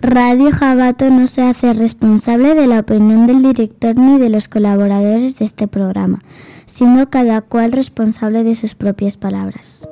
[0.00, 5.38] Radio Jabato no se hace responsable de la opinión del director ni de los colaboradores
[5.38, 6.22] de este programa,
[6.66, 9.88] siendo cada cual responsable de sus propias palabras.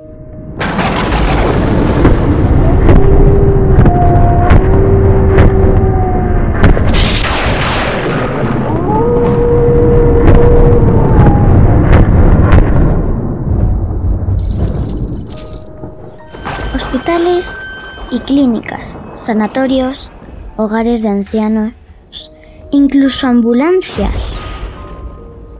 [16.73, 17.65] Hospitales
[18.15, 20.09] y clínicas, sanatorios,
[20.55, 21.73] hogares de ancianos,
[22.71, 24.37] incluso ambulancias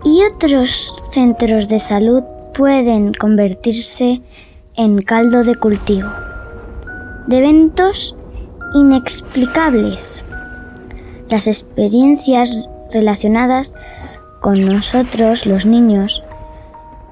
[0.04, 2.24] y otros centros de salud
[2.54, 4.22] pueden convertirse
[4.76, 6.10] en caldo de cultivo
[7.28, 8.16] de eventos
[8.74, 10.24] inexplicables.
[11.30, 12.50] Las experiencias
[12.94, 13.74] relacionadas
[14.42, 16.24] con nosotros, los niños,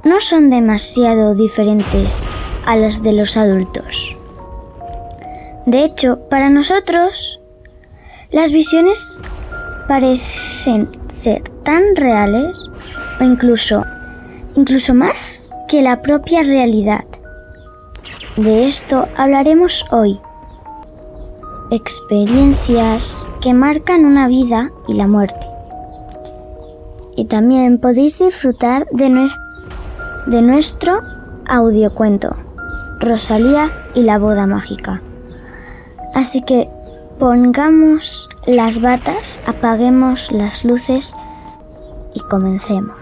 [0.03, 2.25] no son demasiado diferentes
[2.65, 4.15] a las de los adultos.
[5.66, 7.40] De hecho, para nosotros,
[8.31, 9.21] las visiones
[9.88, 12.57] parecen ser tan reales
[13.21, 13.85] o incluso,
[14.55, 17.05] incluso más que la propia realidad.
[18.35, 20.20] De esto hablaremos hoy.
[21.71, 25.48] Experiencias que marcan una vida y la muerte.
[27.15, 29.30] Y también podéis disfrutar de,
[30.27, 30.99] de nuestro
[31.48, 32.35] audiocuento,
[32.99, 35.02] Rosalía y la boda mágica.
[36.13, 36.69] Así que
[37.19, 41.13] pongamos las batas, apaguemos las luces
[42.13, 42.95] y comencemos.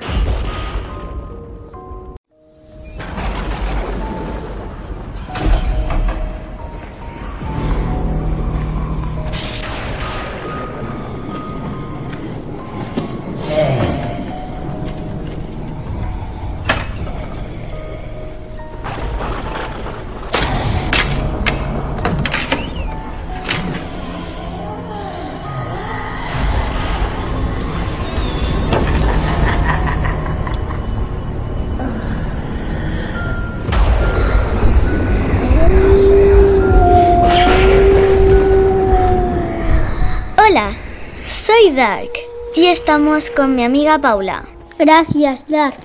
[41.75, 42.11] Dark
[42.53, 44.43] y estamos con mi amiga Paula.
[44.77, 45.77] Gracias, Dark.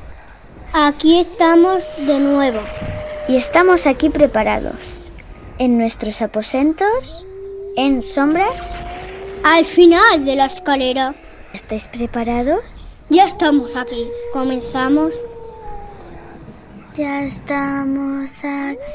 [0.72, 2.60] Aquí estamos de nuevo.
[3.28, 5.12] Y estamos aquí preparados.
[5.58, 7.24] En nuestros aposentos,
[7.76, 8.74] en sombras.
[9.44, 11.14] Al final de la escalera.
[11.52, 12.60] ¿Estáis preparados?
[13.08, 14.08] Ya estamos aquí.
[14.32, 15.12] Comenzamos.
[16.96, 18.86] Ya estamos aquí.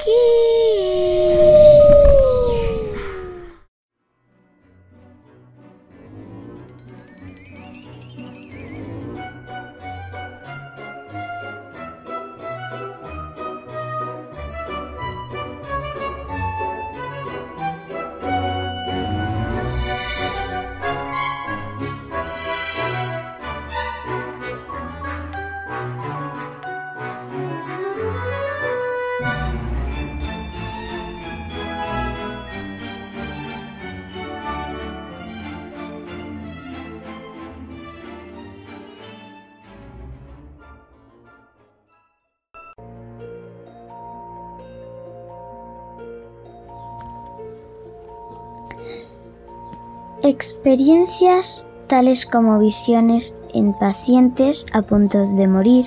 [50.24, 55.86] Experiencias tales como visiones en pacientes a punto de morir,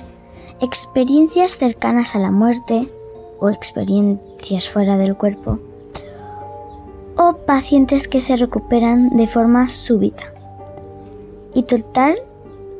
[0.60, 2.86] experiencias cercanas a la muerte
[3.40, 5.58] o experiencias fuera del cuerpo,
[7.16, 10.24] o pacientes que se recuperan de forma súbita.
[11.54, 12.16] Y total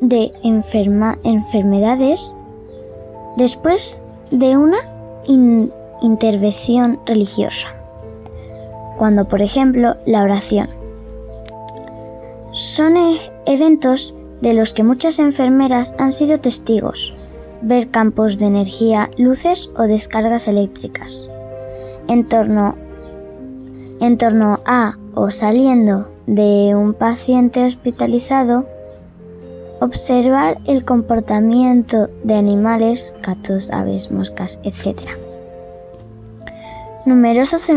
[0.03, 2.35] de enfermedades
[3.39, 4.77] después de una
[6.03, 7.69] intervención religiosa,
[8.99, 10.69] cuando por ejemplo la oración
[12.57, 17.15] son e-, eventos de los que muchas enfermeras han sido testigos,
[17.61, 21.29] ver campos de energía, luces o descargas eléctricas.
[22.09, 22.75] En torno,
[24.01, 28.67] en torno a o saliendo de un paciente hospitalizado,
[29.81, 35.26] observar el comportamiento de animales, gatos, aves, moscas, etc.
[37.07, 37.71] Numerosas,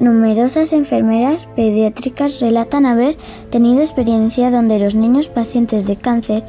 [0.00, 3.16] numerosas enfermeras pediátricas relatan haber
[3.48, 6.42] tenido experiencia donde los niños pacientes de cáncer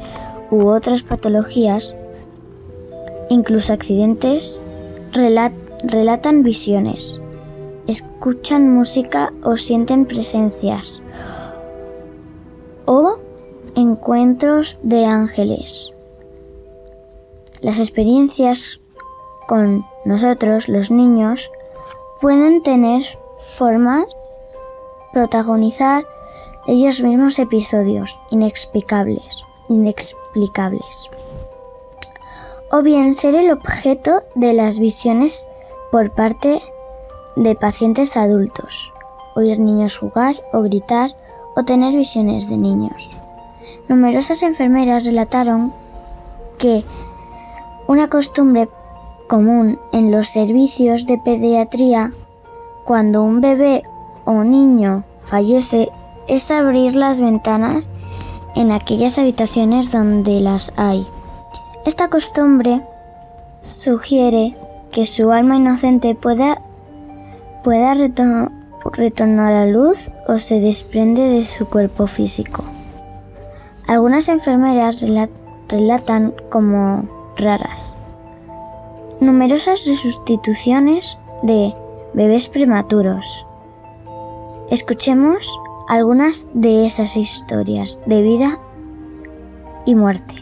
[0.50, 1.94] u otras patologías,
[3.30, 4.64] incluso accidentes,
[5.12, 7.20] relatan visiones,
[7.86, 11.00] escuchan música o sienten presencias
[12.86, 13.20] o
[13.76, 15.94] encuentros de ángeles.
[17.60, 18.80] Las experiencias
[19.46, 21.48] con nosotros, los niños,
[22.20, 23.02] pueden tener
[23.56, 24.06] formas
[25.12, 26.06] protagonizar
[26.66, 31.10] ellos mismos episodios inexplicables, inexplicables.
[32.70, 35.48] O bien ser el objeto de las visiones
[35.90, 36.60] por parte
[37.36, 38.92] de pacientes adultos,
[39.34, 41.16] oír niños jugar o gritar
[41.56, 43.10] o tener visiones de niños.
[43.88, 45.72] Numerosas enfermeras relataron
[46.58, 46.84] que
[47.86, 48.68] una costumbre
[49.28, 52.12] común en los servicios de pediatría
[52.84, 53.84] cuando un bebé
[54.24, 55.90] o niño fallece
[56.26, 57.92] es abrir las ventanas
[58.56, 61.06] en aquellas habitaciones donde las hay.
[61.86, 62.82] Esta costumbre
[63.62, 64.56] sugiere
[64.90, 66.60] que su alma inocente pueda,
[67.62, 72.64] pueda retornar a la luz o se desprende de su cuerpo físico.
[73.86, 75.04] Algunas enfermeras
[75.68, 77.94] relatan como raras
[79.20, 81.74] numerosas resustituciones de
[82.14, 83.46] bebés prematuros.
[84.70, 88.58] Escuchemos algunas de esas historias de vida
[89.86, 90.34] y muerte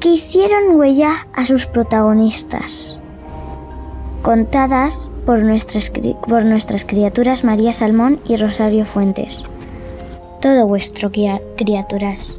[0.00, 3.00] que hicieron huella a sus protagonistas,
[4.22, 5.90] contadas por nuestras,
[6.84, 9.42] criaturas María Salmón y Rosario Fuentes.
[10.40, 12.38] Todo vuestro, criaturas.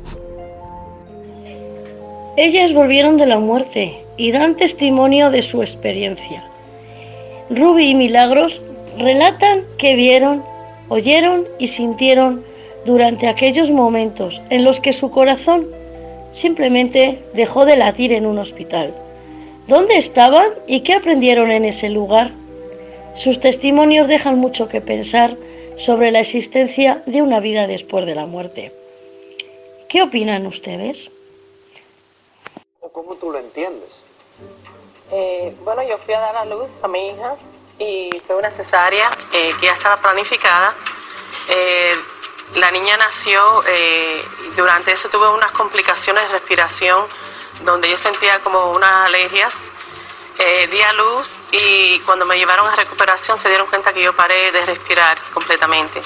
[2.37, 6.43] Ellas volvieron de la muerte y dan testimonio de su experiencia.
[7.49, 8.61] Ruby y Milagros
[8.97, 10.43] relatan que vieron,
[10.89, 12.43] oyeron y sintieron
[12.85, 15.67] durante aquellos momentos en los que su corazón
[16.33, 18.93] simplemente dejó de latir en un hospital.
[19.67, 22.31] ¿Dónde estaban y qué aprendieron en ese lugar?
[23.15, 25.37] Sus testimonios dejan mucho que pensar
[25.77, 28.73] sobre la existencia de una vida después de la muerte.
[29.87, 31.09] ¿Qué opinan ustedes?
[32.91, 34.08] ¿Cómo tú lo entiendes?
[35.11, 37.35] Eh, bueno, yo fui a dar a luz a mi hija
[37.79, 40.73] y fue una cesárea eh, que ya estaba planificada.
[41.49, 41.95] Eh,
[42.55, 47.05] la niña nació y durante eso tuve unas complicaciones de respiración
[47.61, 49.71] donde yo sentía como unas alergias.
[50.71, 54.51] di a luz y cuando me llevaron a recuperación se dieron cuenta que yo paré
[54.51, 56.01] de respirar completamente.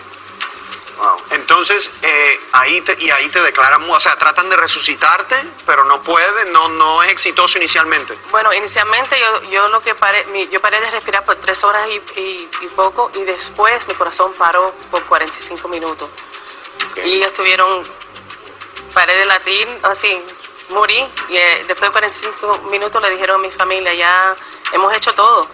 [1.32, 5.36] Entonces, eh, ahí te, y ahí te declaran, o sea, tratan de resucitarte,
[5.66, 8.18] pero no pueden, no, no es exitoso inicialmente.
[8.32, 12.50] Bueno, inicialmente yo, yo lo que paré, yo paré de respirar por tres horas y,
[12.62, 16.10] y, poco, y después mi corazón paró por 45 minutos.
[17.04, 17.84] Y estuvieron,
[18.94, 20.22] paré de latir, así,
[20.70, 24.36] morí, y eh, después de 45 minutos le dijeron a mi familia, ya
[24.72, 25.48] hemos hecho todo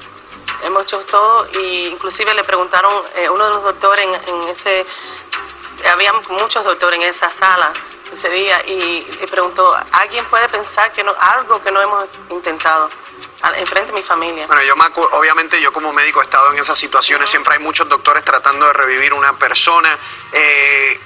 [0.63, 4.85] hemos hecho todo y inclusive le preguntaron eh, uno de los doctores en, en, ese
[5.87, 7.71] había muchos doctores en esa sala
[8.11, 12.89] ese día y le preguntó, ¿alguien puede pensar que no, algo que no hemos intentado?
[13.55, 14.47] enfrente de mi familia.
[14.47, 14.73] Bueno, yo
[15.17, 18.73] obviamente yo como médico he estado en esas situaciones, siempre hay muchos doctores tratando de
[18.73, 19.97] revivir una persona.
[20.33, 20.99] Eh,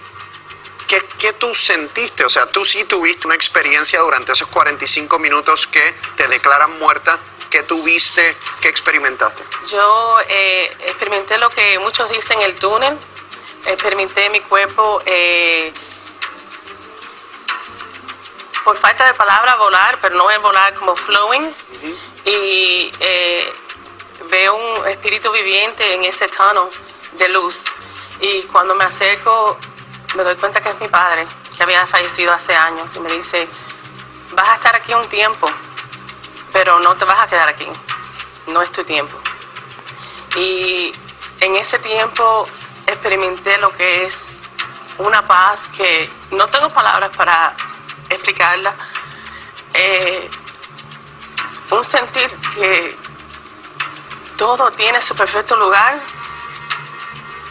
[0.88, 2.26] ¿qué, ¿Qué tú sentiste?
[2.26, 7.20] O sea, tú sí tuviste una experiencia durante esos 45 minutos que te declaran muerta.
[7.50, 8.36] ¿Qué tuviste?
[8.62, 9.44] ¿Qué experimentaste?
[9.68, 12.98] Yo eh, experimenté lo que muchos dicen el túnel,
[13.66, 15.74] experimenté mi cuerpo eh,
[18.64, 21.54] por falta de palabra volar, pero no es volar como flowing.
[22.26, 23.54] Y eh,
[24.30, 26.70] veo un espíritu viviente en ese tono
[27.14, 27.66] de luz.
[28.22, 29.58] Y cuando me acerco,
[30.16, 32.96] me doy cuenta que es mi padre, que había fallecido hace años.
[32.96, 33.48] Y me dice,
[34.32, 35.48] vas a estar aquí un tiempo,
[36.54, 37.68] pero no te vas a quedar aquí.
[38.48, 39.18] No es tu tiempo.
[40.36, 40.94] Y
[41.42, 42.48] en ese tiempo
[42.94, 44.44] experimenté lo que es
[44.98, 47.54] una paz que no tengo palabras para
[48.10, 48.74] explicarla.
[49.74, 50.30] Eh,
[51.72, 52.96] un sentir que
[54.38, 56.00] todo tiene su perfecto lugar.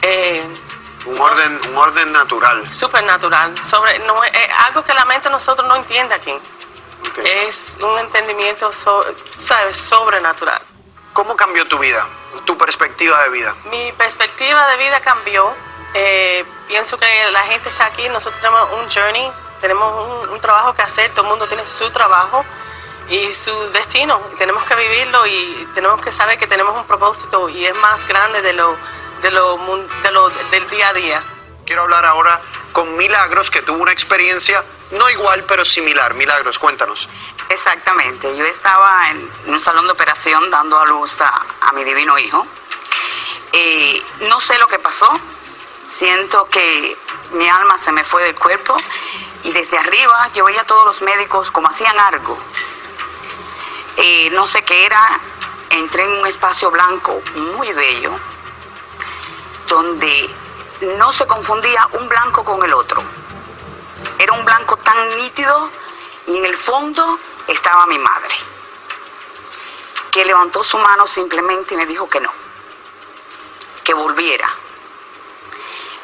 [0.02, 0.44] Eh,
[1.06, 2.72] un orden, un orden natural.
[2.72, 3.62] Supernatural.
[3.64, 4.20] Sobre, no,
[4.66, 6.34] algo que la mente nosotros no entiende aquí.
[7.24, 10.62] Es un entendimiento sobrenatural.
[11.12, 12.06] ¿Cómo cambió tu vida?
[12.44, 13.54] Tu perspectiva de vida?
[13.70, 15.52] Mi perspectiva de vida cambió.
[15.94, 20.82] Eh, pienso que la gente está aquí, nosotros tenemos un journey, tenemos un, trabajo que
[20.82, 22.44] hacer, todo el mundo tiene su trabajo
[23.08, 27.64] y su destino, tenemos que vivirlo y tenemos que saber que tenemos un propósito y
[27.66, 28.76] es más grande de lo,
[29.20, 29.58] de lo,
[30.02, 31.22] de lo del día a día.
[31.66, 32.40] Quiero hablar ahora
[32.72, 36.14] con Milagros, que tuvo una experiencia no igual, pero similar.
[36.14, 37.08] Milagros, cuéntanos.
[37.48, 42.46] Exactamente, yo estaba en un salón de operación dando a luz a, mi divino hijo.
[43.52, 45.08] Eh, no sé lo que pasó,
[45.86, 46.96] siento que
[47.32, 48.76] mi alma se me fue del cuerpo
[49.44, 52.38] y desde arriba yo veía a todos los médicos como hacían algo.
[53.96, 55.20] Eh, no sé qué era,
[55.70, 58.12] entré en un espacio blanco muy bello,
[59.68, 60.30] donde
[60.98, 63.02] no se confundía un blanco con el otro.
[64.22, 65.68] Era un blanco tan nítido
[66.28, 68.32] y en el fondo estaba mi madre,
[70.12, 72.32] que levantó su mano simplemente y me dijo que no,
[73.82, 74.48] que volviera.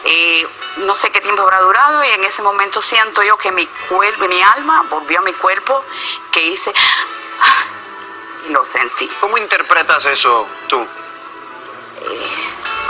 [0.02, 0.48] Eh,
[0.78, 4.26] no sé qué tiempo habrá durado y en ese momento siento yo que mi cuerpo,
[4.26, 5.84] mi alma volvió a mi cuerpo,
[6.32, 6.74] que hice
[8.48, 9.06] y lo sentí.
[9.20, 10.80] ¿Cómo interpretas eso tú?
[10.80, 12.30] Eh,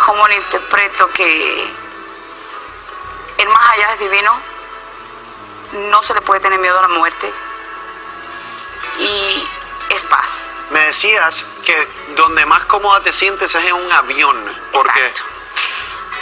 [0.07, 1.71] ¿Cómo lo interpreto que
[3.37, 4.58] el más allá es divino?
[5.73, 7.33] No se le puede tener miedo a la muerte
[8.99, 9.49] y
[9.91, 10.53] es paz.
[10.71, 14.37] Me decías que donde más cómoda te sientes es en un avión.
[14.73, 15.13] ¿Por qué?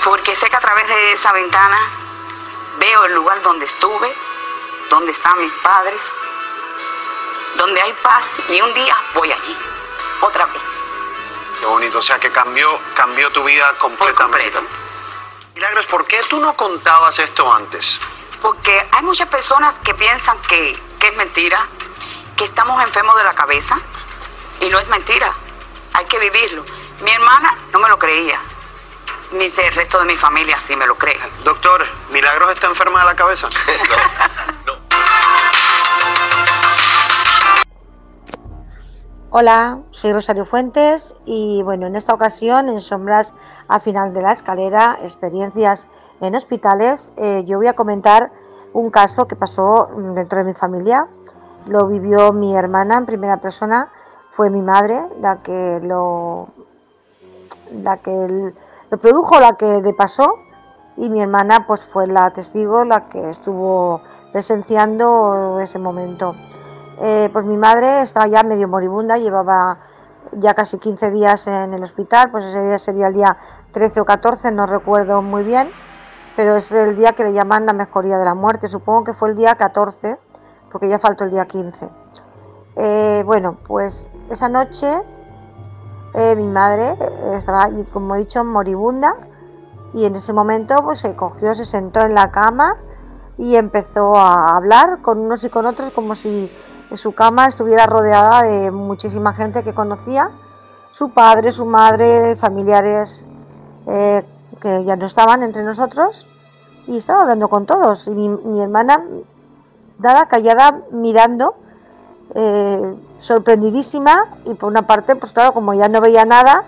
[0.05, 1.79] Porque sé que a través de esa ventana
[2.79, 4.15] veo el lugar donde estuve,
[4.91, 6.09] donde están mis padres,
[7.57, 9.57] donde hay paz y un día voy allí,
[10.21, 10.63] otra vez.
[11.59, 14.53] Qué bonito, o sea que cambió, cambió tu vida Por completamente.
[14.53, 14.61] completo.
[15.55, 17.99] Milagros, ¿por qué tú no contabas esto antes?
[18.43, 21.67] Porque hay muchas personas que piensan que, que es mentira,
[22.37, 23.79] que estamos enfermos de la cabeza
[24.61, 25.33] y no es mentira,
[25.95, 26.65] hay que vivirlo.
[27.01, 28.41] Mi hermana no me lo creía,
[29.33, 31.19] ni el resto de mi familia sí me lo cree.
[31.45, 33.49] Doctor, ¿Milagros está enferma de la cabeza?
[39.39, 43.35] Hola, soy Rosario Fuentes y bueno, en esta ocasión en Sombras
[43.69, 45.87] al final de la escalera, experiencias
[46.23, 48.33] en hospitales, eh, yo voy a comentar
[48.73, 51.07] un caso que pasó mm, dentro de mi familia.
[51.67, 53.91] Lo vivió mi hermana en primera persona,
[54.31, 56.49] fue mi madre la que lo,
[57.83, 58.55] la que
[58.91, 60.33] lo produjo, la que le pasó
[60.97, 64.01] y mi hermana pues fue la testigo, la que estuvo
[64.33, 66.35] presenciando ese momento.
[67.01, 69.79] Eh, pues mi madre estaba ya medio moribunda, llevaba
[70.33, 73.37] ya casi 15 días en el hospital, pues ese día sería el día
[73.73, 75.71] 13 o 14, no recuerdo muy bien,
[76.37, 79.31] pero es el día que le llaman la mejoría de la muerte, supongo que fue
[79.31, 80.19] el día 14,
[80.73, 81.89] porque ya faltó el día 15.
[82.77, 85.01] Eh, bueno, pues esa noche
[86.15, 86.97] eh, mi madre
[87.35, 89.17] estaba, como he dicho, moribunda,
[89.93, 92.77] y en ese momento pues se cogió, se sentó en la cama
[93.39, 96.51] y empezó a hablar con unos y con otros como si
[96.91, 100.31] en su cama estuviera rodeada de muchísima gente que conocía,
[100.91, 103.29] su padre, su madre, familiares
[103.87, 104.25] eh,
[104.61, 106.27] que ya no estaban entre nosotros
[106.87, 108.07] y estaba hablando con todos.
[108.07, 109.05] Y mi, mi hermana,
[109.99, 111.57] dada callada, mirando,
[112.35, 116.65] eh, sorprendidísima y por una parte, pues claro, como ya no veía nada,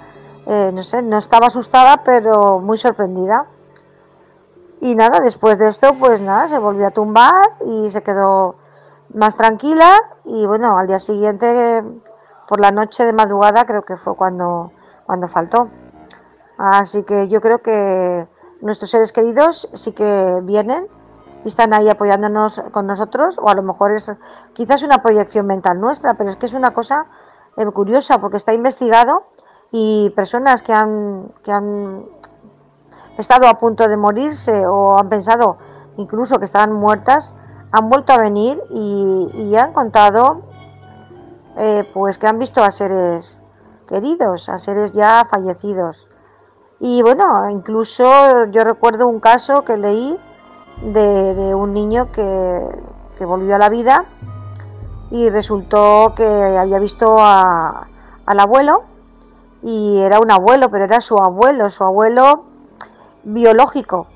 [0.46, 3.46] eh, no sé, no estaba asustada, pero muy sorprendida.
[4.80, 8.56] Y nada, después de esto, pues nada, se volvió a tumbar y se quedó
[9.14, 11.82] más tranquila y bueno, al día siguiente,
[12.46, 14.72] por la noche de madrugada, creo que fue cuando,
[15.06, 15.68] cuando faltó.
[16.56, 18.26] Así que yo creo que
[18.60, 20.88] nuestros seres queridos sí que vienen
[21.44, 24.10] y están ahí apoyándonos con nosotros, o a lo mejor es
[24.54, 27.06] quizás una proyección mental nuestra, pero es que es una cosa
[27.56, 29.24] eh, curiosa porque está investigado
[29.70, 32.06] y personas que han, que han
[33.18, 35.58] estado a punto de morirse o han pensado
[35.96, 37.34] incluso que estaban muertas,
[37.70, 40.42] han vuelto a venir y, han contado
[41.56, 43.42] eh, pues que han visto a seres
[43.86, 46.08] queridos, a seres ya fallecidos.
[46.80, 50.16] Y bueno, incluso yo recuerdo un caso que leí
[50.82, 52.60] de, un niño que,
[53.18, 54.04] que volvió a la vida
[55.10, 57.88] y resultó que había visto a-
[58.26, 58.84] al abuelo
[59.62, 62.44] y era un abuelo, pero era su abuelo, su abuelo
[63.24, 64.06] biológico.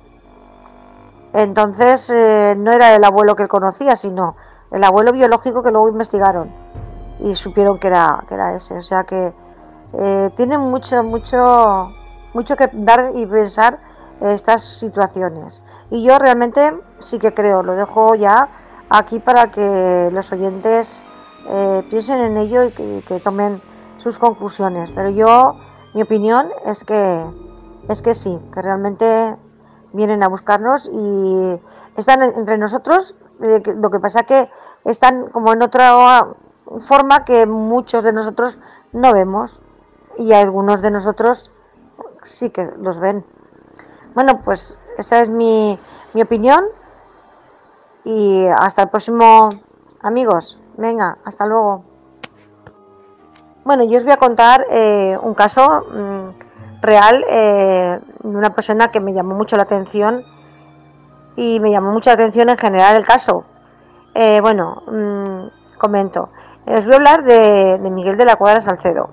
[1.33, 4.37] Entonces eh, no era el abuelo que él conocía, sino
[4.71, 6.53] el abuelo biológico que luego investigaron
[7.21, 8.77] y supieron que era, que era ese.
[8.77, 9.33] O sea que
[9.95, 11.91] eh, tiene mucho, mucho,
[12.35, 13.81] mucho que dar y pensar
[14.21, 15.63] estas situaciones.
[15.91, 18.49] Y yo realmente sí que creo, lo dejo ya
[18.89, 21.05] aquí para que los oyentes
[21.49, 23.61] eh, piensen en ello y que, que tomen
[23.99, 24.93] sus conclusiones.
[24.93, 25.57] Pero yo,
[25.95, 27.25] mi opinión es que
[27.89, 29.32] es que sí, que realmente
[29.93, 31.61] vienen a buscarnos y
[31.97, 33.15] están en- entre nosotros.
[33.41, 34.49] eh, lo que pasa que
[34.85, 36.29] están como en otra
[36.79, 38.59] forma que muchos de nosotros
[38.93, 39.63] no vemos
[40.17, 41.51] y algunos de nosotros
[42.23, 43.25] sí que los ven.
[44.15, 45.77] Bueno, pues esa es mi,
[46.15, 46.65] mi opinión
[48.05, 49.49] y hasta el próximo
[50.03, 50.61] amigos.
[50.77, 51.85] Venga, hasta luego.
[53.65, 56.42] Bueno, yo os voy a contar eh, un caso mm,
[56.83, 60.25] real eh, una persona que me llamó mucho la atención
[61.37, 63.45] y me llamó mucho la atención en general el caso.
[64.15, 66.29] Eh, bueno, mm, comento.
[66.67, 69.11] Os voy a hablar de, Miguel de la Cuadra Salcedo.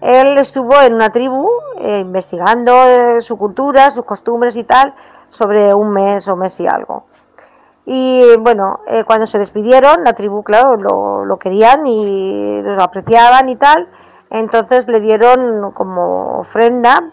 [0.00, 4.94] Él estuvo en una tribu eh, investigando su cultura, sus costumbres y tal,
[5.30, 7.04] sobre un mes o mes y algo.
[7.86, 13.56] Y bueno, cuando se despidieron, la tribu, claro, lo, lo, querían y lo apreciaban y
[13.56, 13.88] tal.
[14.30, 17.10] Entonces le dieron como ofrenda,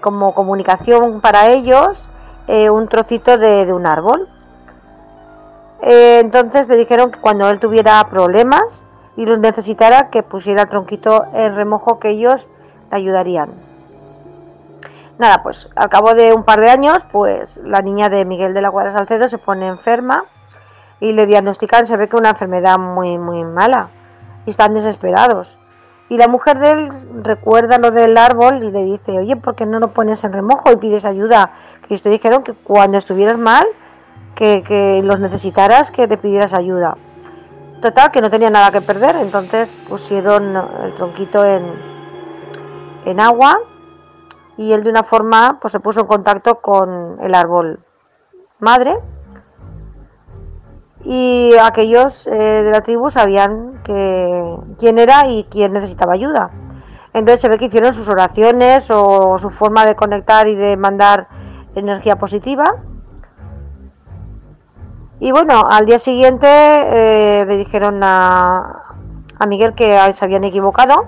[0.00, 2.08] como comunicación para ellos,
[2.48, 4.28] un trocito de, un árbol.
[5.82, 11.26] entonces le dijeron que cuando él tuviera problemas, y los necesitara que pusiera el tronquito
[11.34, 12.48] en remojo que ellos
[12.90, 13.50] le ayudarían.
[15.18, 18.62] Nada, pues al cabo de un par de años, pues la niña de Miguel de
[18.62, 20.24] la Cuadra Salcedo se pone enferma
[21.00, 23.90] y le diagnostican, se ve que una enfermedad muy, muy mala
[24.46, 25.58] y están desesperados.
[26.10, 26.88] Y la mujer de él
[27.22, 30.72] recuerda lo del árbol y le dice, oye, ¿por qué no lo pones en remojo
[30.72, 31.52] y pides ayuda?
[31.80, 33.64] Que ellos dijeron que cuando estuvieras mal,
[34.34, 36.96] que, que los necesitaras, que te pidieras ayuda.
[37.80, 41.62] Total, que no tenía nada que perder, entonces pusieron el tronquito en,
[43.04, 43.60] en agua
[44.56, 47.80] y él de una forma pues se puso en contacto con el árbol
[48.58, 48.98] madre
[51.04, 56.50] y aquellos eh, de la tribu sabían que quién era y quién necesitaba ayuda.
[57.12, 61.28] Entonces se ve que hicieron sus oraciones o su forma de conectar y de mandar
[61.74, 62.76] energía positiva
[65.22, 68.96] y bueno, al día siguiente eh, le dijeron a,
[69.38, 71.04] a, Miguel que se habían equivocado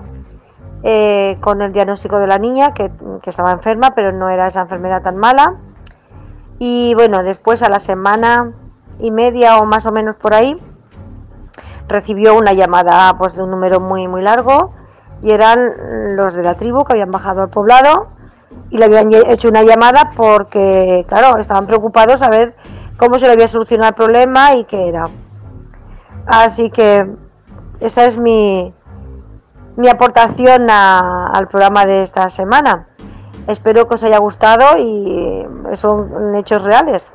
[0.83, 2.91] eh, con el diagnóstico de la niña, que,
[3.25, 5.55] estaba enferma, pero no era esa enfermedad tan mala.
[6.59, 8.53] Y bueno, después a la semana
[8.99, 10.59] y media o más o menos por ahí,
[11.87, 14.73] recibió una llamada pues de un número muy muy largo
[15.21, 18.07] y eran los de la tribu que habían bajado al poblado
[18.69, 22.55] y le habían hecho una llamada porque, claro, estaban preocupados a ver
[22.97, 25.09] cómo se le había solucionado el problema y qué era.
[26.25, 27.07] Así que
[27.79, 28.73] esa es mi,
[29.75, 32.87] mi aportación al programa de esta semana.
[33.47, 37.11] Espero que os haya gustado y son hechos reales.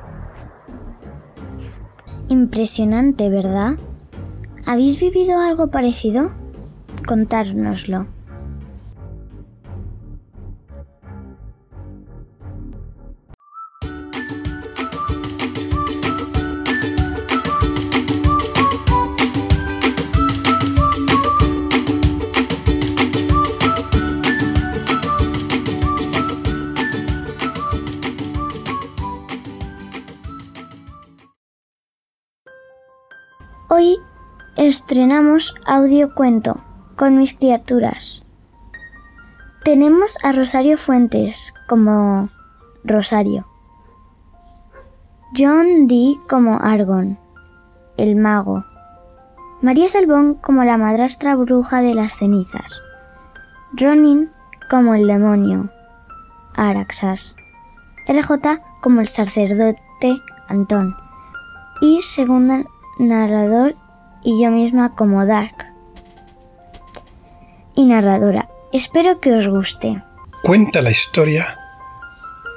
[2.29, 3.79] Impresionante, ¿verdad?
[4.67, 6.31] ¿Habéis vivido algo parecido?
[7.07, 8.05] Contárnoslo.
[33.71, 33.99] Hoy
[34.57, 36.59] estrenamos audio cuento
[36.95, 38.25] con mis criaturas.
[39.63, 42.31] Tenemos a Rosario Fuentes como
[42.83, 43.45] Rosario,
[45.37, 47.19] John Dee como Argon,
[47.97, 48.65] el mago,
[49.61, 52.81] María Salbón como la madrastra bruja de las cenizas,
[53.73, 54.31] Ronin
[54.67, 55.69] como el demonio,
[56.55, 57.35] Araxas,
[58.07, 60.95] RJ como el sacerdote Antón.
[61.81, 62.65] Y segunda
[62.99, 63.75] narrador
[64.23, 65.73] y yo misma como Dark.
[67.73, 70.03] Y narradora, espero que os guste.
[70.43, 71.57] Cuenta la historia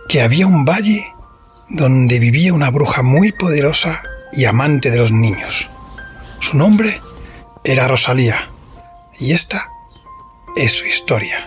[0.08, 1.00] que había un valle
[1.70, 4.02] donde vivía una bruja muy poderosa
[4.32, 5.70] y amante de los niños.
[6.40, 7.00] Su nombre
[7.64, 8.50] era Rosalía
[9.18, 9.70] y esta
[10.56, 11.46] es su historia.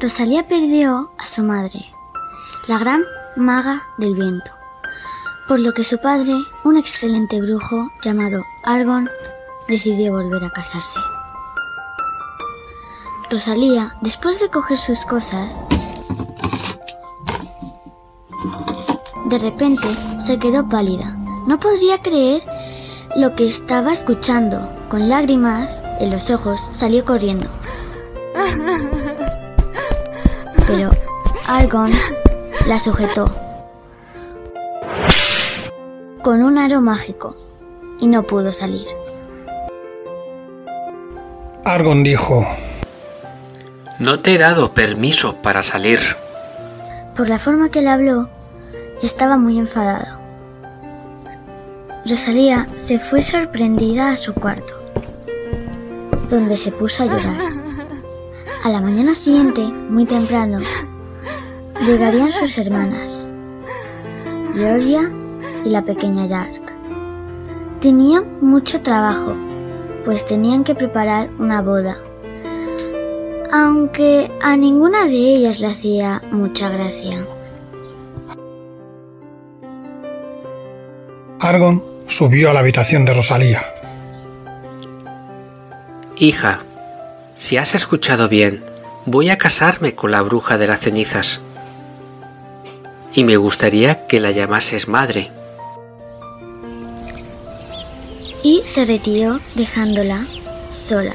[0.00, 1.84] Rosalía perdió a su madre,
[2.68, 3.02] la gran
[3.36, 4.61] maga del viento
[5.48, 9.08] por lo que su padre, un excelente brujo llamado Argon,
[9.68, 10.98] decidió volver a casarse.
[13.30, 15.62] Rosalía, después de coger sus cosas,
[19.26, 19.86] de repente
[20.18, 21.16] se quedó pálida.
[21.46, 22.42] No podría creer
[23.16, 24.68] lo que estaba escuchando.
[24.88, 27.48] Con lágrimas en los ojos salió corriendo.
[30.66, 30.90] Pero
[31.48, 31.90] Argon
[32.68, 33.41] la sujetó
[36.22, 37.36] con un aro mágico
[37.98, 38.86] y no pudo salir.
[41.64, 42.46] Argon dijo,
[43.98, 45.98] No te he dado permiso para salir.
[47.16, 48.28] Por la forma que le habló,
[49.02, 50.20] estaba muy enfadado.
[52.06, 54.74] Rosalía se fue sorprendida a su cuarto,
[56.30, 57.36] donde se puso a llorar.
[58.64, 60.60] A la mañana siguiente, muy temprano,
[61.84, 63.30] llegarían sus hermanas,
[64.54, 65.10] Georgia
[65.64, 66.60] y la pequeña Dark.
[67.80, 69.34] Tenían mucho trabajo,
[70.04, 71.96] pues tenían que preparar una boda,
[73.52, 77.26] aunque a ninguna de ellas le hacía mucha gracia.
[81.40, 83.62] Argon subió a la habitación de Rosalía.
[86.16, 86.60] Hija,
[87.34, 88.62] Si has escuchado bien,
[89.06, 91.40] voy a casarme con la bruja de las cenizas.
[93.14, 95.32] Y me gustaría que la llamases madre.
[98.42, 100.26] Y se retiró dejándola
[100.70, 101.14] sola.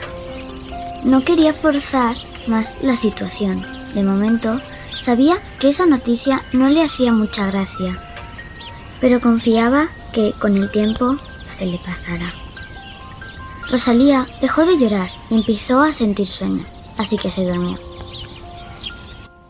[1.03, 2.15] No quería forzar
[2.47, 3.65] más la situación.
[3.93, 4.61] De momento,
[4.97, 8.01] sabía que esa noticia no le hacía mucha gracia,
[8.99, 12.33] pero confiaba que con el tiempo se le pasará.
[13.69, 16.65] Rosalía dejó de llorar y empezó a sentir sueño,
[16.97, 17.77] así que se durmió.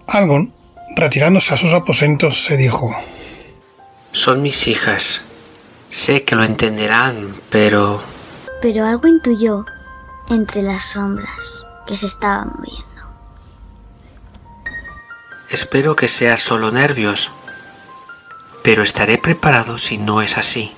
[0.08, 0.54] Algon,
[0.96, 2.96] retirándose a sus aposentos, se dijo,
[4.12, 5.22] Son mis hijas.
[5.90, 8.02] Sé que lo entenderán, pero...
[8.62, 9.66] Pero algo intuyó
[10.30, 12.84] entre las sombras que se estaban moviendo.
[15.50, 17.32] Espero que sea solo nervios,
[18.64, 20.74] pero estaré preparado si no es así.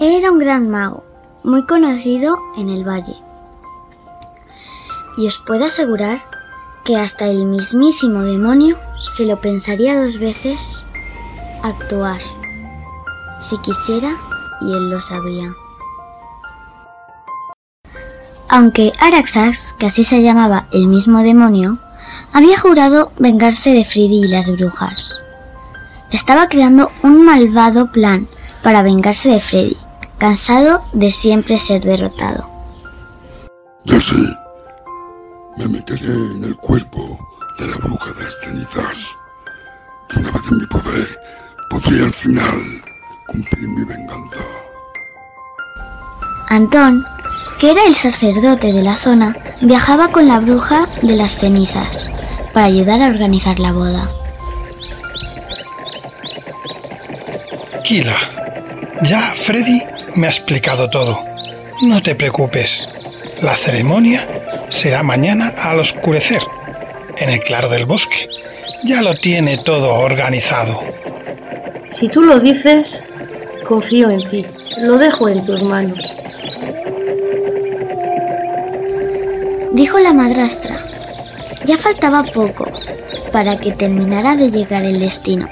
[0.00, 1.04] Él era un gran mago,
[1.44, 3.16] muy conocido en el valle.
[5.16, 6.20] Y os puedo asegurar
[6.84, 10.84] que hasta el mismísimo demonio se lo pensaría dos veces
[11.62, 12.20] actuar,
[13.42, 14.10] si quisiera
[14.60, 15.54] y él lo sabía.
[18.48, 21.78] Aunque Araxax, que así se llamaba el mismo demonio,
[22.32, 25.16] había jurado vengarse de Freddy y las brujas.
[26.10, 28.28] Estaba creando un malvado plan
[28.62, 29.76] para vengarse de Freddy,
[30.18, 32.48] cansado de siempre ser derrotado.
[33.84, 34.16] Ya sé,
[35.56, 37.18] me meteré en el cuerpo
[37.58, 38.98] de la bruja de las cenizas.
[40.14, 41.20] Una vez en mi poder,
[41.70, 42.82] podré al final
[43.26, 44.40] cumplir mi venganza.
[46.48, 47.04] Antón,
[47.58, 52.10] que era el sacerdote de la zona, viajaba con la bruja de las cenizas
[52.52, 54.08] para ayudar a organizar la boda.
[57.84, 58.16] Kila,
[59.02, 59.82] ya Freddy
[60.16, 61.18] me ha explicado todo.
[61.82, 62.88] No te preocupes.
[63.40, 66.42] La ceremonia será mañana al oscurecer,
[67.16, 68.28] en el claro del bosque.
[68.84, 70.80] Ya lo tiene todo organizado.
[71.88, 73.02] Si tú lo dices,
[73.66, 74.44] confío en ti.
[74.78, 75.98] Lo dejo en tus manos.
[79.72, 80.76] Dijo la madrastra.
[81.64, 82.66] Ya faltaba poco
[83.32, 85.48] para que terminara de llegar el destino.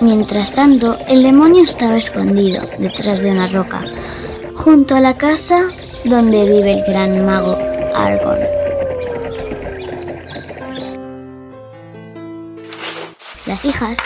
[0.00, 3.84] Mientras tanto, el demonio estaba escondido detrás de una roca,
[4.54, 5.70] junto a la casa
[6.04, 7.56] donde vive el gran mago
[7.94, 8.38] Argon.
[13.46, 13.98] Las hijas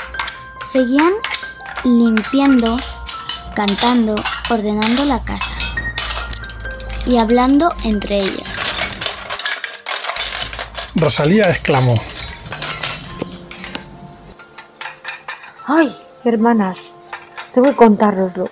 [0.60, 1.12] seguían
[1.84, 2.76] limpiando,
[3.56, 4.14] cantando,
[4.50, 5.54] ordenando la casa
[7.06, 8.48] y hablando entre ellas.
[10.94, 11.94] Rosalía exclamó.
[15.64, 16.92] Ay, hermanas,
[17.54, 18.50] tengo que contároslo.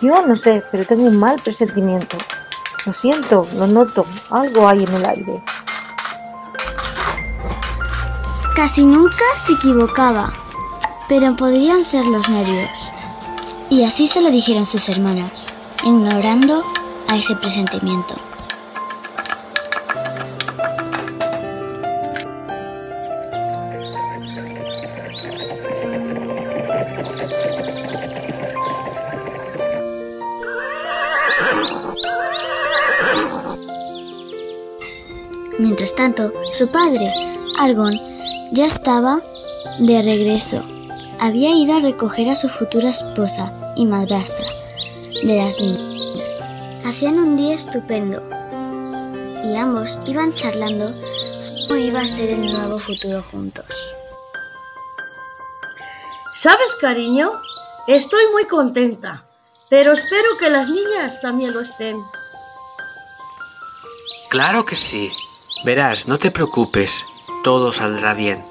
[0.00, 2.16] Yo no sé, pero tengo un mal presentimiento.
[2.86, 5.44] Lo siento, lo noto, algo hay en el aire.
[8.56, 10.32] Casi nunca se equivocaba,
[11.08, 12.93] pero podrían ser los nervios.
[13.74, 15.32] Y así se lo dijeron sus hermanas,
[15.82, 16.62] ignorando
[17.08, 18.14] a ese presentimiento.
[35.58, 37.12] Mientras tanto, su padre,
[37.58, 37.98] Argon,
[38.52, 39.20] ya estaba
[39.80, 40.62] de regreso.
[41.18, 44.46] Había ido a recoger a su futura esposa y madrastra
[45.22, 45.94] de las niñas.
[46.84, 48.22] Hacían un día estupendo
[49.44, 50.92] y ambos iban charlando
[51.68, 53.66] cómo iba a ser el nuevo futuro juntos.
[56.34, 57.30] ¿Sabes, cariño?
[57.86, 59.22] Estoy muy contenta,
[59.70, 61.96] pero espero que las niñas también lo estén.
[64.30, 65.12] Claro que sí.
[65.64, 67.04] Verás, no te preocupes,
[67.42, 68.44] todo saldrá bien.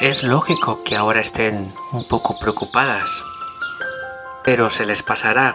[0.00, 3.22] Es lógico que ahora estén un poco preocupadas,
[4.50, 5.54] pero se les pasará.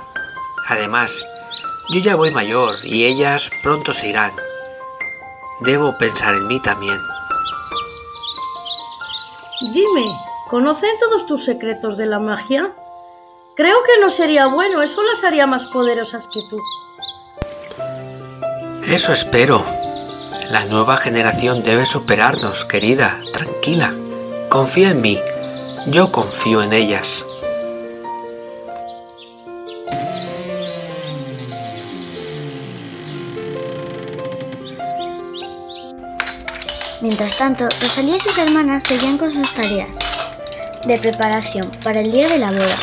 [0.70, 1.22] Además,
[1.90, 4.32] yo ya voy mayor y ellas pronto se irán.
[5.60, 6.98] Debo pensar en mí también.
[9.74, 10.18] Dime,
[10.50, 12.74] ¿conocen todos tus secretos de la magia?
[13.58, 16.58] Creo que no sería bueno, eso las haría más poderosas que tú.
[18.88, 19.62] Eso espero.
[20.50, 23.20] La nueva generación debe superarnos, querida.
[23.34, 23.94] Tranquila.
[24.48, 25.20] Confía en mí.
[25.88, 27.26] Yo confío en ellas.
[37.06, 39.96] Mientras tanto, Rosalía y sus hermanas seguían con sus tareas
[40.88, 42.76] de preparación para el día de la boda.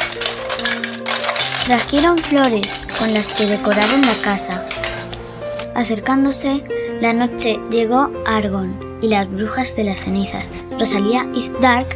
[1.64, 4.64] Trajeron flores con las que decoraron la casa
[5.74, 6.62] acercándose
[7.00, 11.88] la noche llegó Argon y las brujas de las cenizas, Rosalía y Dark,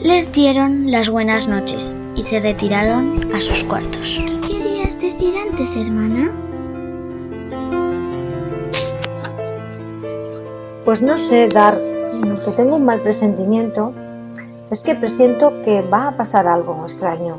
[0.00, 4.22] les dieron las buenas noches y se retiraron a sus cuartos.
[4.46, 6.32] ¿Qué querías decir antes, hermana?
[10.84, 11.78] Pues no sé, Dar,
[12.44, 13.92] que tengo un mal presentimiento,
[14.70, 17.38] es que presiento que va a pasar algo extraño.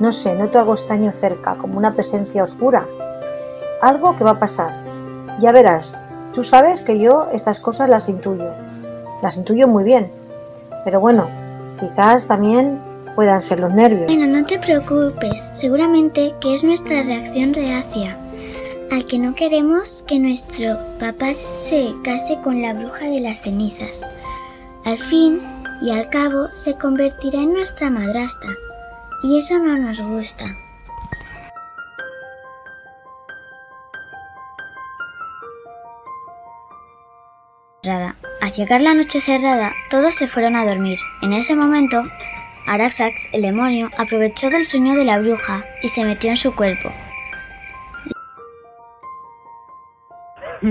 [0.00, 2.88] No sé, noto algo extraño cerca, como una presencia oscura.
[3.80, 4.72] Algo que va a pasar.
[5.40, 5.96] Ya verás,
[6.32, 8.50] tú sabes que yo estas cosas las intuyo.
[9.22, 10.10] Las intuyo muy bien.
[10.84, 11.28] Pero bueno,
[11.78, 12.80] quizás también
[13.14, 14.06] puedan ser los nervios.
[14.06, 18.16] Bueno, no te preocupes, seguramente que es nuestra reacción reacia
[18.92, 24.02] al que no queremos que nuestro papá se case con la bruja de las cenizas.
[24.84, 25.38] Al fin
[25.80, 28.50] y al cabo se convertirá en nuestra madrastra,
[29.22, 30.44] y eso no nos gusta.
[37.84, 40.98] Al llegar la noche cerrada, todos se fueron a dormir.
[41.22, 42.02] En ese momento,
[42.66, 46.92] Araxax, el demonio, aprovechó del sueño de la bruja y se metió en su cuerpo.
[50.62, 50.68] A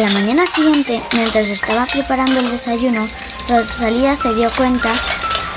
[0.00, 3.06] la mañana siguiente, mientras estaba preparando el desayuno,
[3.50, 4.90] Rosalía se dio cuenta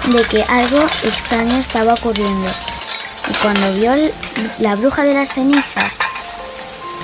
[0.08, 2.50] de que algo extraño estaba ocurriendo.
[3.30, 3.94] Y cuando vio
[4.60, 5.98] la bruja de las cenizas,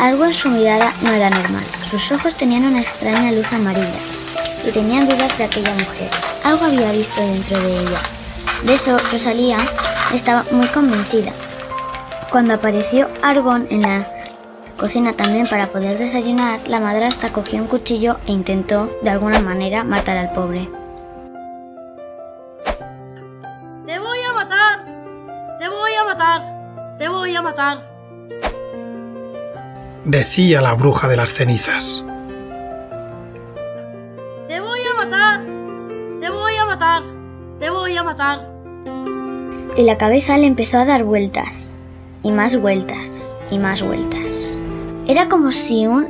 [0.02, 1.64] algo en su mirada no era normal.
[1.90, 4.11] Sus ojos tenían una extraña luz amarilla
[4.66, 6.10] y tenían dudas de aquella mujer.
[6.44, 8.00] Algo había visto dentro de ella.
[8.66, 9.58] De eso Rosalía
[10.14, 11.32] estaba muy convencida.
[12.32, 14.08] Cuando apareció Argon en la
[14.78, 19.84] cocina también para poder desayunar, la madrastra cogió un cuchillo e intentó de alguna manera
[19.84, 20.70] matar al pobre.
[23.86, 24.86] Te voy a matar,
[25.60, 27.92] te voy a matar, te voy a matar.
[30.06, 32.06] Decía la bruja de las cenizas.
[39.82, 41.80] Y la cabeza le empezó a dar vueltas,
[42.22, 44.60] y más vueltas, y más vueltas.
[45.08, 46.08] Era como si un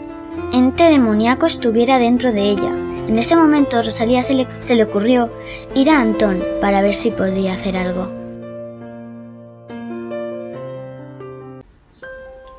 [0.52, 2.70] ente demoníaco estuviera dentro de ella.
[3.08, 5.32] En ese momento Rosalía se le, se le ocurrió
[5.74, 8.12] ir a Antón para ver si podía hacer algo.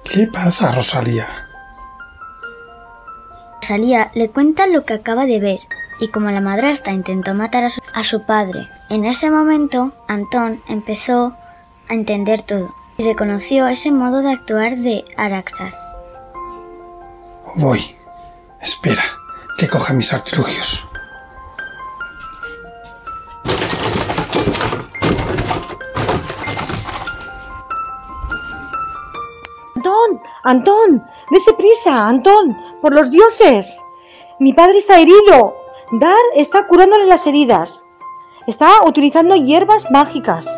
[0.05, 1.27] ¿Qué pasa, Rosalía?
[3.61, 5.59] Rosalía le cuenta lo que acaba de ver
[5.99, 8.69] y como la madrastra intentó matar a su, a su padre.
[8.91, 11.37] En ese momento, Antón empezó
[11.89, 15.95] a entender todo y reconoció ese modo de actuar de Araxas.
[17.57, 17.97] Voy.
[18.61, 19.03] Espera,
[19.59, 20.89] que coja mis artilugios.
[29.75, 33.81] Antón, Antón, dese prisa, Antón, por los dioses.
[34.39, 35.62] Mi padre está herido.
[35.93, 37.83] Dar está curándole las heridas.
[38.47, 40.49] Está utilizando hierbas mágicas.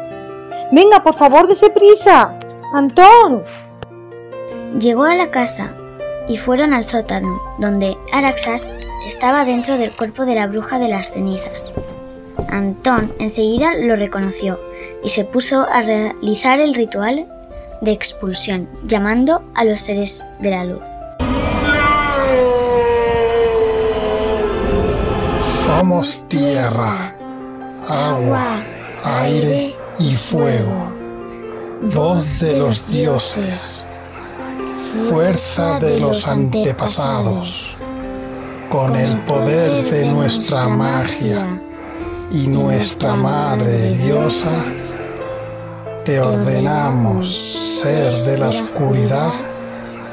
[0.70, 2.38] Venga, por favor, dese prisa.
[2.72, 3.42] Antón.
[4.78, 5.74] Llegó a la casa
[6.28, 8.76] y fueron al sótano, donde Araxas
[9.08, 11.72] estaba dentro del cuerpo de la bruja de las cenizas.
[12.48, 14.60] Antón enseguida lo reconoció
[15.02, 17.26] y se puso a realizar el ritual
[17.80, 20.93] de expulsión, llamando a los seres de la luz.
[25.76, 27.16] Somos tierra,
[27.88, 28.62] agua,
[29.02, 30.92] aire y fuego,
[31.92, 33.84] voz de los dioses,
[35.10, 37.82] fuerza de los antepasados,
[38.70, 41.60] con el poder de nuestra magia
[42.30, 44.64] y nuestra Madre Diosa,
[46.04, 49.32] te ordenamos, ser de la oscuridad,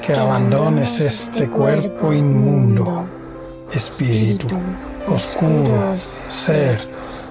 [0.05, 3.07] que abandones este cuerpo inmundo,
[3.71, 4.47] espíritu
[5.07, 6.79] oscuro, ser.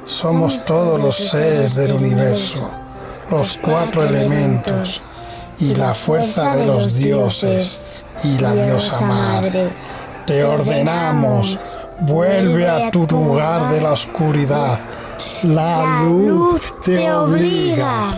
[0.04, 2.68] Somos todos los seres del universo,
[3.30, 5.14] los cuatro elementos
[5.58, 9.70] y la fuerza de los dioses y la diosa madre.
[10.26, 14.78] Te ordenamos, vuelve a tu lugar de la oscuridad.
[15.42, 18.16] La luz te obliga.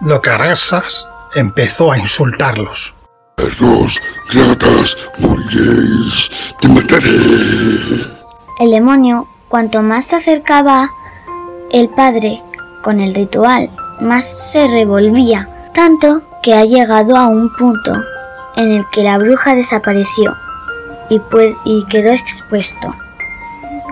[0.00, 2.94] Locarasas empezó a insultarlos.
[3.40, 3.98] Perros,
[4.34, 7.08] ratas, moriréis, te mataré.
[8.58, 10.90] El demonio, cuanto más se acercaba
[11.70, 12.42] el padre
[12.82, 17.94] con el ritual, más se revolvía, tanto que ha llegado a un punto
[18.56, 20.36] en el que la bruja desapareció
[21.08, 21.18] y,
[21.64, 22.94] y quedó expuesto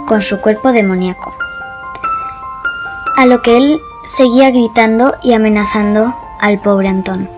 [0.06, 1.34] con su cuerpo demoníaco.
[3.16, 7.38] A lo que él seguía gritando y amenazando al pobre Antón.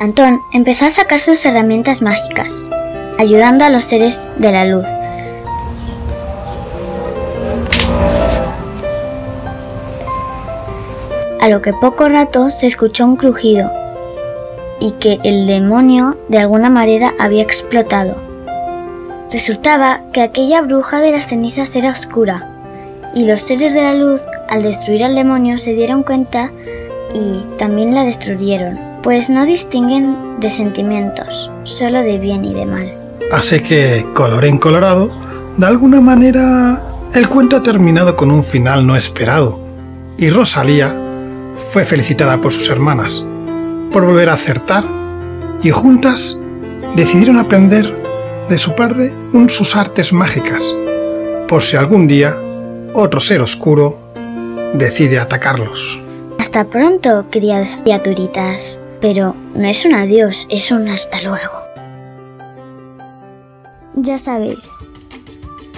[0.00, 2.70] Antón empezó a sacar sus herramientas mágicas,
[3.18, 4.86] ayudando a los seres de la luz.
[11.38, 13.70] A lo que poco rato se escuchó un crujido
[14.80, 18.16] y que el demonio de alguna manera había explotado.
[19.30, 22.48] Resultaba que aquella bruja de las cenizas era oscura
[23.14, 26.50] y los seres de la luz al destruir al demonio se dieron cuenta
[27.12, 32.94] y también la destruyeron, pues no distinguen de sentimientos, solo de bien y de mal.
[33.32, 35.10] Así que, en colorado,
[35.56, 36.82] de alguna manera
[37.14, 39.60] el cuento ha terminado con un final no esperado,
[40.18, 40.96] y Rosalía
[41.56, 43.24] fue felicitada por sus hermanas
[43.92, 44.84] por volver a acertar,
[45.62, 46.38] y juntas
[46.96, 47.86] decidieron aprender
[48.48, 50.62] de su padre un sus artes mágicas,
[51.48, 52.34] por si algún día
[52.94, 53.98] otro ser oscuro
[54.74, 55.98] decide atacarlos.
[56.38, 58.79] Hasta pronto, criaturitas.
[59.00, 61.58] Pero no es un adiós, es un hasta luego.
[63.94, 64.70] Ya sabéis,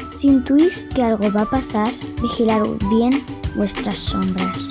[0.04, 1.88] si intuís que algo va a pasar,
[2.20, 3.24] vigilad bien
[3.56, 4.68] vuestras sombras.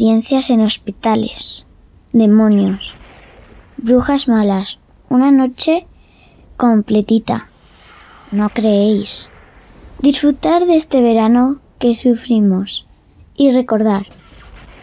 [0.00, 1.66] Experiencias en hospitales,
[2.14, 2.94] demonios,
[3.76, 4.78] brujas malas,
[5.10, 5.86] una noche
[6.56, 7.50] completita,
[8.30, 9.28] ¿no creéis?
[9.98, 12.86] Disfrutar de este verano que sufrimos
[13.36, 14.06] y recordar,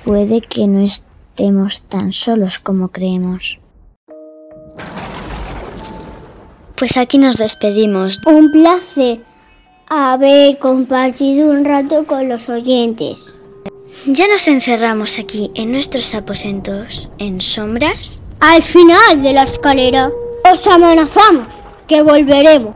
[0.06, 3.58] puede que no estemos tan solos como creemos.
[6.76, 8.22] Pues aquí nos despedimos.
[8.28, 9.22] Un placer
[9.88, 13.34] haber compartido un rato con los oyentes.
[14.07, 18.21] Ya nos encerramos aquí en nuestros aposentos, en sombras.
[18.41, 20.11] Al final de la escalera,
[20.51, 21.47] os amenazamos
[21.87, 22.75] que volveremos.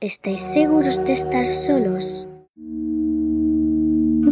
[0.00, 2.26] ¿Estáis seguros de estar solos?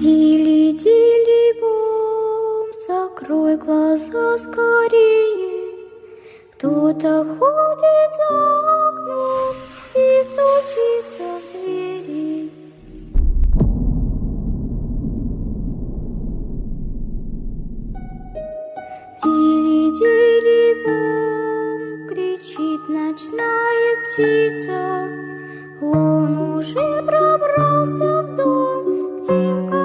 [0.01, 5.49] Дили, дили, бом, закрой глаза скорее.
[6.53, 8.31] Кто-то ходит за
[8.89, 9.57] окном
[9.95, 12.02] и стучится в двери.
[19.44, 24.80] Дили, бом, кричит ночная птица.
[25.82, 29.83] Он уже пробрался в дом, где